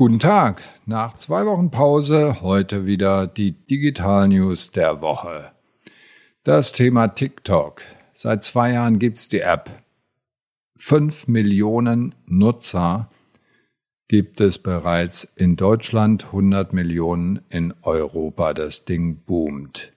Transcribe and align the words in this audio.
Guten 0.00 0.18
Tag. 0.18 0.62
Nach 0.86 1.12
zwei 1.12 1.44
Wochen 1.44 1.70
Pause 1.70 2.40
heute 2.40 2.86
wieder 2.86 3.26
die 3.26 3.52
Digital 3.52 4.28
News 4.28 4.70
der 4.70 5.02
Woche. 5.02 5.50
Das 6.42 6.72
Thema 6.72 7.08
TikTok. 7.08 7.82
Seit 8.14 8.42
zwei 8.42 8.72
Jahren 8.72 8.98
gibt's 8.98 9.28
die 9.28 9.40
App. 9.40 9.68
Fünf 10.74 11.28
Millionen 11.28 12.14
Nutzer 12.24 13.10
gibt 14.08 14.40
es 14.40 14.56
bereits 14.56 15.24
in 15.36 15.56
Deutschland, 15.56 16.24
100 16.28 16.72
Millionen 16.72 17.42
in 17.50 17.74
Europa. 17.82 18.54
Das 18.54 18.86
Ding 18.86 19.18
boomt. 19.26 19.92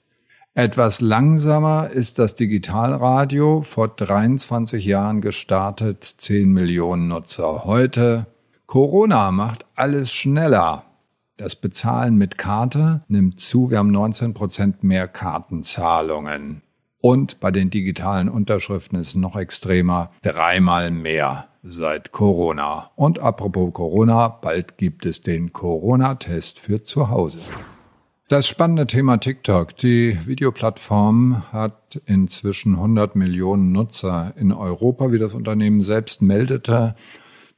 Etwas 0.54 1.00
langsamer 1.00 1.92
ist 1.92 2.20
das 2.20 2.36
Digitalradio, 2.36 3.61
vor 3.61 3.88
23 3.88 4.83
Jahren 4.83 5.21
gestartet, 5.21 6.04
10 6.04 6.51
Millionen 6.51 7.07
Nutzer 7.07 7.64
heute 7.64 8.28
Corona 8.66 9.32
macht 9.32 9.66
alles 9.76 10.12
schneller. 10.12 10.86
Das 11.38 11.56
Bezahlen 11.56 12.18
mit 12.18 12.38
Karte 12.38 13.04
nimmt 13.08 13.39
zu. 13.39 13.70
Wir 13.70 13.80
haben 13.80 13.92
19 13.92 14.34
Prozent 14.34 14.84
mehr 14.84 15.08
Kartenzahlungen. 15.08 16.62
Und 17.02 17.39
bei 17.39 17.52
den 17.52 17.70
digitalen 17.70 18.30
Unterschriften 18.30 18.98
ist 18.98 19.16
noch 19.16 19.36
extremer, 19.36 20.12
dreimal 20.22 20.89
mehr 20.92 21.48
seit 21.62 22.12
Corona. 22.12 22.92
Und 22.96 23.20
apropos 23.20 23.74
Corona, 23.74 24.28
bald 24.28 24.78
gibt 24.78 25.06
es 25.06 25.22
den 25.22 25.52
Corona-Test 25.52 26.60
für 26.60 26.84
zu 26.84 27.10
Hause. 27.10 27.39
Das 28.30 28.48
spannende 28.48 28.88
Thema 28.88 29.18
TikTok. 29.18 29.75
Die 29.78 30.18
Videoplattform 30.25 31.44
hat 31.52 32.02
inzwischen 32.06 32.75
100 32.75 33.16
Millionen 33.16 33.72
Nutzer 33.72 34.34
in 34.38 34.52
Europa, 34.52 35.11
wie 35.11 35.20
das 35.20 35.34
Unternehmen 35.34 35.84
selbst 35.84 36.22
meldete. 36.22 36.95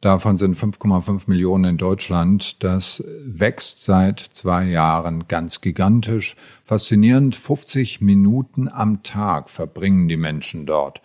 Davon 0.06 0.38
sind 0.38 0.56
5,5 0.56 1.24
Millionen 1.26 1.64
in 1.64 1.78
Deutschland. 1.78 2.64
Das 2.64 3.04
wächst 3.26 3.84
seit 3.84 4.20
zwei 4.20 4.66
Jahren 4.66 5.28
ganz 5.28 5.62
gigantisch. 5.62 6.36
Faszinierend, 6.64 7.36
50 7.36 8.02
Minuten 8.02 8.70
am 8.70 9.02
Tag 9.02 9.50
verbringen 9.50 10.08
die 10.08 10.16
Menschen 10.16 10.68
dort. 10.68 11.02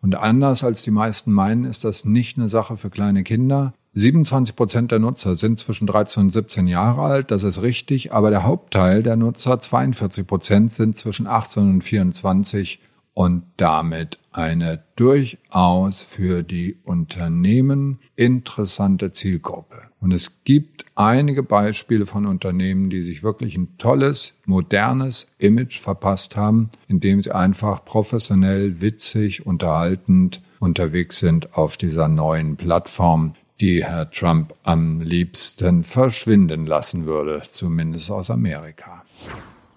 Und 0.00 0.14
anders 0.14 0.62
als 0.62 0.82
die 0.82 0.92
meisten 0.92 1.32
meinen, 1.32 1.64
ist 1.64 1.84
das 1.84 2.04
nicht 2.04 2.38
eine 2.38 2.48
Sache 2.48 2.76
für 2.76 2.90
kleine 2.90 3.24
Kinder. 3.24 3.74
27 3.94 4.54
Prozent 4.54 4.92
der 4.92 5.00
Nutzer 5.00 5.34
sind 5.34 5.58
zwischen 5.58 5.88
13 5.88 6.22
und 6.22 6.30
17 6.30 6.68
Jahre 6.68 7.02
alt, 7.02 7.32
das 7.32 7.42
ist 7.42 7.60
richtig, 7.60 8.12
aber 8.12 8.30
der 8.30 8.44
Hauptteil 8.44 9.02
der 9.02 9.16
Nutzer, 9.16 9.58
42 9.58 10.28
Prozent, 10.28 10.72
sind 10.72 10.96
zwischen 10.96 11.26
18 11.26 11.68
und 11.68 11.82
24 11.82 12.78
und 13.14 13.44
damit 13.56 14.18
eine 14.32 14.82
durchaus 14.96 16.02
für 16.02 16.42
die 16.42 16.76
Unternehmen 16.84 18.00
interessante 18.16 19.12
Zielgruppe. 19.12 19.76
Und 20.00 20.12
es 20.12 20.42
gibt 20.44 20.84
einige 20.96 21.42
Beispiele 21.42 22.04
von 22.04 22.26
Unternehmen, 22.26 22.90
die 22.90 23.00
sich 23.00 23.22
wirklich 23.22 23.56
ein 23.56 23.78
tolles, 23.78 24.38
modernes 24.44 25.28
Image 25.38 25.80
verpasst 25.80 26.36
haben, 26.36 26.68
indem 26.88 27.22
sie 27.22 27.32
einfach 27.32 27.84
professionell, 27.84 28.80
witzig, 28.80 29.46
unterhaltend 29.46 30.42
unterwegs 30.58 31.20
sind 31.20 31.56
auf 31.56 31.76
dieser 31.76 32.08
neuen 32.08 32.56
Plattform, 32.56 33.34
die 33.60 33.84
Herr 33.84 34.10
Trump 34.10 34.54
am 34.64 35.00
liebsten 35.00 35.84
verschwinden 35.84 36.66
lassen 36.66 37.06
würde, 37.06 37.42
zumindest 37.48 38.10
aus 38.10 38.30
Amerika. 38.30 39.04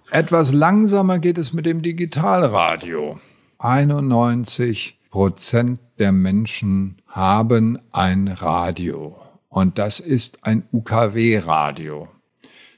Etwas 0.10 0.54
langsamer 0.54 1.20
geht 1.20 1.38
es 1.38 1.54
mit 1.54 1.66
dem 1.66 1.82
Digitalradio. 1.82 3.20
91 3.60 5.00
Prozent 5.10 5.80
der 5.98 6.12
Menschen 6.12 7.02
haben 7.08 7.80
ein 7.92 8.28
Radio. 8.28 9.16
Und 9.50 9.80
das 9.80 10.00
ist 10.00 10.44
ein 10.44 10.68
UKW-Radio. 10.72 12.08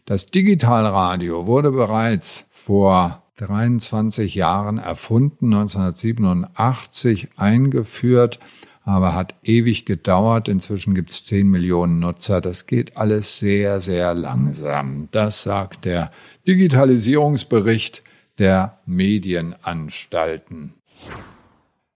Das 0.05 0.27
Digitalradio 0.27 1.47
wurde 1.47 1.71
bereits 1.71 2.47
vor 2.49 3.23
23 3.35 4.35
Jahren 4.35 4.77
erfunden, 4.77 5.53
1987 5.53 7.27
eingeführt, 7.35 8.39
aber 8.83 9.13
hat 9.13 9.35
ewig 9.43 9.85
gedauert. 9.85 10.47
Inzwischen 10.47 10.95
gibt 10.95 11.11
es 11.11 11.25
10 11.25 11.49
Millionen 11.49 11.99
Nutzer. 11.99 12.39
Das 12.39 12.67
geht 12.67 12.95
alles 12.95 13.37
sehr, 13.37 13.81
sehr 13.81 14.13
langsam. 14.13 15.09
Das 15.11 15.43
sagt 15.43 15.83
der 15.83 16.11
Digitalisierungsbericht 16.47 18.01
der 18.39 18.79
Medienanstalten. 18.85 20.73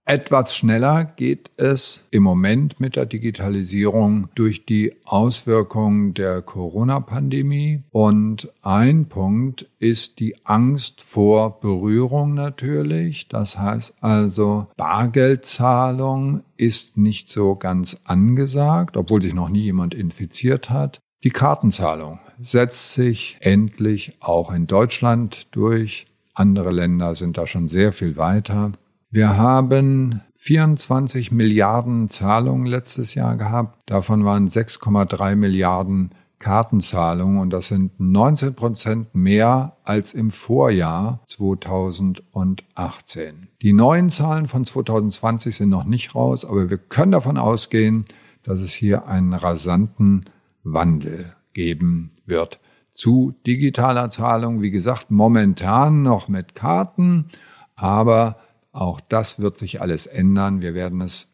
Etwas 0.06 0.54
schneller 0.54 1.04
geht 1.04 1.50
es 1.56 2.06
im 2.10 2.24
Moment 2.24 2.78
mit 2.78 2.94
der 2.94 3.06
Digitalisierung 3.06 4.28
durch 4.34 4.66
die 4.66 4.94
Auswirkungen 5.06 6.12
der 6.12 6.42
Corona-Pandemie. 6.42 7.82
Und 7.90 8.52
ein 8.60 9.06
Punkt 9.06 9.66
ist 9.78 10.20
die 10.20 10.36
Angst 10.44 11.00
vor 11.00 11.58
Berührung 11.58 12.34
natürlich. 12.34 13.28
Das 13.28 13.58
heißt 13.58 13.94
also, 14.02 14.66
Bargeldzahlung 14.76 16.42
ist 16.58 16.98
nicht 16.98 17.30
so 17.30 17.56
ganz 17.56 17.98
angesagt, 18.04 18.98
obwohl 18.98 19.22
sich 19.22 19.32
noch 19.32 19.48
nie 19.48 19.62
jemand 19.62 19.94
infiziert 19.94 20.68
hat. 20.68 21.00
Die 21.24 21.30
Kartenzahlung 21.30 22.18
setzt 22.38 22.92
sich 22.92 23.38
endlich 23.40 24.18
auch 24.20 24.52
in 24.52 24.66
Deutschland 24.66 25.46
durch. 25.52 26.06
Andere 26.34 26.72
Länder 26.72 27.14
sind 27.14 27.38
da 27.38 27.46
schon 27.46 27.68
sehr 27.68 27.92
viel 27.92 28.16
weiter. 28.16 28.72
Wir 29.10 29.36
haben 29.36 30.22
24 30.34 31.30
Milliarden 31.30 32.08
Zahlungen 32.08 32.66
letztes 32.66 33.14
Jahr 33.14 33.36
gehabt. 33.36 33.78
Davon 33.86 34.24
waren 34.24 34.48
6,3 34.48 35.36
Milliarden 35.36 36.10
Kartenzahlungen 36.40 37.38
und 37.38 37.50
das 37.50 37.68
sind 37.68 37.92
19 37.98 38.54
Prozent 38.54 39.14
mehr 39.14 39.76
als 39.84 40.12
im 40.12 40.32
Vorjahr 40.32 41.20
2018. 41.26 43.46
Die 43.62 43.72
neuen 43.72 44.10
Zahlen 44.10 44.48
von 44.48 44.64
2020 44.64 45.54
sind 45.56 45.68
noch 45.70 45.84
nicht 45.84 46.16
raus, 46.16 46.44
aber 46.44 46.68
wir 46.68 46.78
können 46.78 47.12
davon 47.12 47.38
ausgehen, 47.38 48.04
dass 48.42 48.60
es 48.60 48.72
hier 48.72 49.06
einen 49.06 49.32
rasanten 49.32 50.24
Wandel 50.64 51.32
geben 51.52 52.10
wird 52.26 52.58
zu 52.94 53.34
digitaler 53.46 54.08
Zahlung. 54.08 54.62
Wie 54.62 54.70
gesagt, 54.70 55.10
momentan 55.10 56.02
noch 56.02 56.28
mit 56.28 56.54
Karten, 56.54 57.26
aber 57.74 58.36
auch 58.72 59.00
das 59.00 59.40
wird 59.40 59.58
sich 59.58 59.82
alles 59.82 60.06
ändern. 60.06 60.62
Wir 60.62 60.74
werden 60.74 61.00
es 61.00 61.28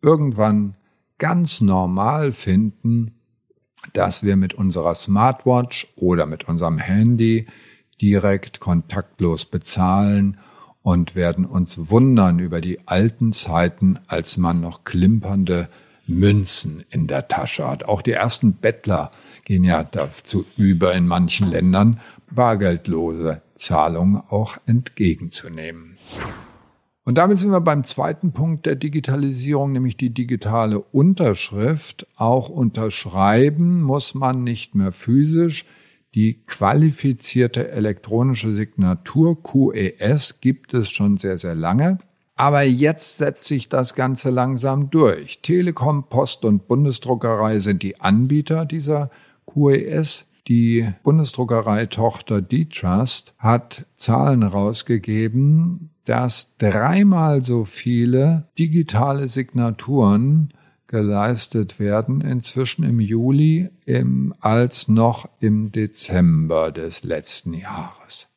irgendwann 0.00 0.74
ganz 1.18 1.60
normal 1.60 2.32
finden, 2.32 3.14
dass 3.92 4.24
wir 4.24 4.36
mit 4.36 4.54
unserer 4.54 4.94
Smartwatch 4.94 5.86
oder 5.96 6.26
mit 6.26 6.48
unserem 6.48 6.78
Handy 6.78 7.46
direkt 8.00 8.58
kontaktlos 8.58 9.44
bezahlen 9.44 10.38
und 10.82 11.14
werden 11.14 11.44
uns 11.44 11.90
wundern 11.90 12.38
über 12.38 12.60
die 12.60 12.88
alten 12.88 13.32
Zeiten, 13.32 13.98
als 14.08 14.36
man 14.36 14.60
noch 14.60 14.84
klimpernde 14.84 15.68
Münzen 16.06 16.84
in 16.90 17.06
der 17.06 17.28
Tasche 17.28 17.68
hat. 17.68 17.84
Auch 17.84 18.02
die 18.02 18.12
ersten 18.12 18.54
Bettler 18.54 19.10
gehen 19.44 19.64
ja 19.64 19.84
dazu 19.84 20.44
über, 20.56 20.94
in 20.94 21.06
manchen 21.06 21.50
Ländern 21.50 22.00
bargeldlose 22.30 23.42
Zahlungen 23.54 24.22
auch 24.28 24.56
entgegenzunehmen. 24.66 25.98
Und 27.04 27.18
damit 27.18 27.38
sind 27.38 27.50
wir 27.50 27.60
beim 27.60 27.82
zweiten 27.82 28.32
Punkt 28.32 28.64
der 28.64 28.76
Digitalisierung, 28.76 29.72
nämlich 29.72 29.96
die 29.96 30.10
digitale 30.10 30.78
Unterschrift. 30.78 32.06
Auch 32.16 32.48
unterschreiben 32.48 33.82
muss 33.82 34.14
man 34.14 34.44
nicht 34.44 34.74
mehr 34.76 34.92
physisch. 34.92 35.66
Die 36.14 36.44
qualifizierte 36.46 37.70
elektronische 37.70 38.52
Signatur 38.52 39.42
QES 39.42 40.40
gibt 40.40 40.74
es 40.74 40.90
schon 40.90 41.16
sehr, 41.16 41.38
sehr 41.38 41.54
lange. 41.54 41.98
Aber 42.36 42.62
jetzt 42.62 43.18
setzt 43.18 43.44
sich 43.44 43.68
das 43.68 43.94
Ganze 43.94 44.30
langsam 44.30 44.90
durch. 44.90 45.40
Telekom, 45.42 46.04
Post 46.08 46.44
und 46.44 46.66
Bundesdruckerei 46.66 47.58
sind 47.58 47.82
die 47.82 48.00
Anbieter 48.00 48.64
dieser 48.64 49.10
QES. 49.46 50.26
Die 50.48 50.88
Bundesdruckerei-Tochter 51.04 52.42
D-Trust 52.42 53.34
hat 53.38 53.86
Zahlen 53.96 54.42
rausgegeben, 54.42 55.90
dass 56.04 56.56
dreimal 56.56 57.42
so 57.42 57.64
viele 57.64 58.48
digitale 58.58 59.28
Signaturen 59.28 60.52
geleistet 60.88 61.78
werden 61.78 62.20
inzwischen 62.20 62.84
im 62.84 63.00
Juli 63.00 63.70
im, 63.86 64.34
als 64.40 64.88
noch 64.88 65.28
im 65.40 65.70
Dezember 65.70 66.72
des 66.72 67.04
letzten 67.04 67.54
Jahres. 67.54 68.31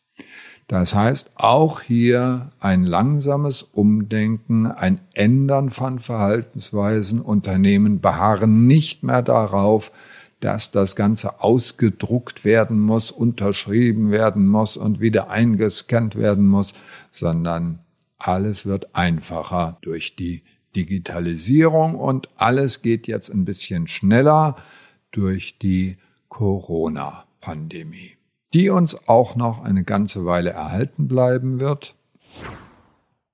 Das 0.67 0.95
heißt, 0.95 1.31
auch 1.35 1.81
hier 1.81 2.49
ein 2.59 2.85
langsames 2.85 3.61
Umdenken, 3.61 4.65
ein 4.65 4.99
Ändern 5.13 5.69
von 5.69 5.99
Verhaltensweisen. 5.99 7.21
Unternehmen 7.21 8.01
beharren 8.01 8.65
nicht 8.65 9.03
mehr 9.03 9.21
darauf, 9.21 9.91
dass 10.39 10.71
das 10.71 10.95
Ganze 10.95 11.41
ausgedruckt 11.41 12.45
werden 12.45 12.79
muss, 12.79 13.11
unterschrieben 13.11 14.11
werden 14.11 14.47
muss 14.47 14.75
und 14.75 14.99
wieder 14.99 15.29
eingescannt 15.29 16.15
werden 16.15 16.47
muss, 16.47 16.73
sondern 17.09 17.79
alles 18.17 18.65
wird 18.65 18.95
einfacher 18.95 19.77
durch 19.81 20.15
die 20.15 20.43
Digitalisierung 20.75 21.95
und 21.95 22.29
alles 22.35 22.81
geht 22.81 23.07
jetzt 23.07 23.29
ein 23.29 23.45
bisschen 23.45 23.87
schneller 23.87 24.55
durch 25.11 25.57
die 25.57 25.97
Corona-Pandemie, 26.29 28.17
die 28.55 28.69
uns 28.69 29.09
auch 29.09 29.35
noch 29.35 29.65
eine 29.65 29.83
ganze 29.83 30.25
Weile 30.25 30.51
erhalten 30.51 31.09
bleiben 31.09 31.59
wird. 31.59 31.93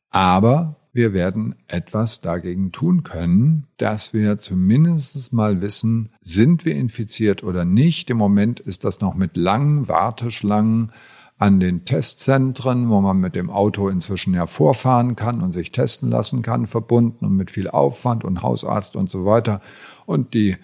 Aber 0.10 0.78
wir 0.94 1.14
werden 1.14 1.54
etwas 1.68 2.22
dagegen 2.22 2.72
tun 2.72 3.04
können, 3.04 3.68
dass 3.78 4.16
wir 4.16 4.40
zumindest 4.40 5.32
mal 5.32 5.62
wissen, 5.62 6.10
sind 6.22 6.66
wir 6.66 6.74
infiziert 6.74 7.44
oder 7.44 7.66
nicht. 7.66 8.10
Im 8.10 8.18
Moment 8.18 8.60
ist 8.60 8.84
das 8.84 9.00
noch 9.00 9.14
mit 9.14 9.38
langen 9.38 9.88
Warteschlangen 9.88 10.92
an 11.38 11.60
den 11.60 11.86
Testzentren, 11.86 12.90
wo 12.90 13.00
man 13.00 13.20
mit 13.20 13.36
dem 13.36 13.52
Auto 13.52 13.90
inzwischen 13.90 14.34
ja 14.34 14.48
vorfahren 14.48 15.16
kann 15.16 15.42
und 15.42 15.52
sich 15.52 15.72
testen 15.72 16.10
lassen 16.10 16.42
kann, 16.42 16.66
verbunden 16.66 17.26
und 17.26 17.36
mit 17.36 17.52
viel 17.52 17.70
Aufwand 17.70 18.24
und 18.24 18.42
Hausarzt 18.42 18.96
und 18.96 19.12
so 19.12 19.24
weiter. 19.24 19.62
Und 20.08 20.34
die 20.34 20.58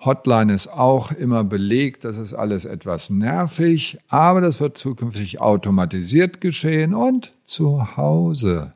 Hotline 0.00 0.52
ist 0.52 0.68
auch 0.68 1.10
immer 1.10 1.42
belegt. 1.42 2.04
Das 2.04 2.18
ist 2.18 2.34
alles 2.34 2.64
etwas 2.64 3.10
nervig, 3.10 3.98
aber 4.08 4.40
das 4.40 4.60
wird 4.60 4.78
zukünftig 4.78 5.40
automatisiert 5.40 6.40
geschehen 6.40 6.94
und 6.94 7.34
zu 7.44 7.96
Hause. 7.96 8.74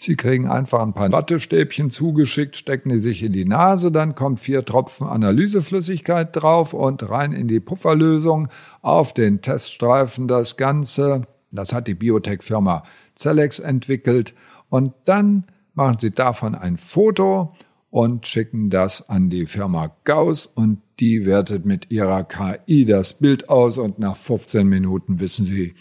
Sie 0.00 0.14
kriegen 0.14 0.48
einfach 0.48 0.80
ein 0.80 0.92
paar 0.92 1.10
Wattestäbchen 1.10 1.90
zugeschickt, 1.90 2.56
stecken 2.56 2.88
die 2.88 2.98
sich 2.98 3.22
in 3.22 3.32
die 3.32 3.44
Nase, 3.44 3.90
dann 3.90 4.14
kommt 4.14 4.38
vier 4.38 4.64
Tropfen 4.64 5.08
Analyseflüssigkeit 5.08 6.28
drauf 6.32 6.72
und 6.72 7.08
rein 7.08 7.32
in 7.32 7.48
die 7.48 7.58
Pufferlösung 7.58 8.48
auf 8.80 9.12
den 9.12 9.42
Teststreifen 9.42 10.28
das 10.28 10.56
Ganze. 10.56 11.22
Das 11.50 11.72
hat 11.72 11.88
die 11.88 11.94
Biotech-Firma 11.94 12.84
Cellex 13.16 13.58
entwickelt 13.58 14.34
und 14.68 14.92
dann 15.04 15.44
machen 15.74 15.98
Sie 15.98 16.12
davon 16.12 16.54
ein 16.54 16.76
Foto 16.76 17.54
und 17.90 18.26
schicken 18.26 18.70
das 18.70 19.08
an 19.08 19.30
die 19.30 19.46
Firma 19.46 19.94
Gauss 20.04 20.46
und 20.46 20.80
die 21.00 21.24
wertet 21.26 21.64
mit 21.64 21.90
ihrer 21.90 22.24
KI 22.24 22.84
das 22.84 23.14
Bild 23.14 23.48
aus 23.48 23.78
und 23.78 23.98
nach 23.98 24.16
15 24.16 24.66
Minuten 24.66 25.20
wissen 25.20 25.44
Sie, 25.44 25.74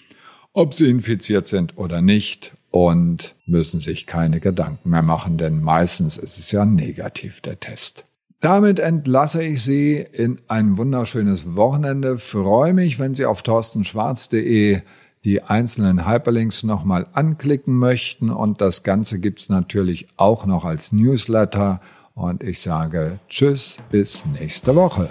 ob 0.54 0.74
Sie 0.74 0.90
infiziert 0.90 1.46
sind 1.46 1.78
oder 1.78 2.02
nicht 2.02 2.56
und 2.72 3.36
müssen 3.46 3.80
sich 3.80 4.06
keine 4.06 4.40
Gedanken 4.40 4.90
mehr 4.90 5.02
machen, 5.02 5.38
denn 5.38 5.62
meistens 5.62 6.18
ist 6.18 6.38
es 6.38 6.52
ja 6.52 6.66
negativ 6.66 7.42
der 7.42 7.60
Test. 7.60 8.06
Damit 8.40 8.80
entlasse 8.80 9.44
ich 9.44 9.64
Sie 9.64 9.96
in 9.96 10.40
ein 10.48 10.78
wunderschönes 10.78 11.56
Wochenende. 11.56 12.20
Freue 12.20 12.74
mich, 12.74 13.00
wenn 13.00 13.16
Sie 13.16 13.26
auf 13.26 13.42
torstenschwarz.de 13.42 14.82
die 15.24 15.42
einzelnen 15.42 16.08
Hyperlinks 16.08 16.64
nochmal 16.64 17.08
anklicken 17.14 17.76
möchten 17.76 18.30
und 18.30 18.62
das 18.62 18.84
Ganze 18.84 19.20
gibt's 19.20 19.50
natürlich 19.50 20.08
auch 20.16 20.46
noch 20.46 20.64
als 20.64 20.92
Newsletter 20.92 21.82
und 22.18 22.44
ich 22.44 22.60
sage 22.60 23.20
Tschüss 23.30 23.78
bis 23.90 24.26
nächste 24.26 24.76
Woche. 24.76 25.08